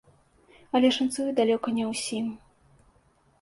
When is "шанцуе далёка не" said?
0.97-1.85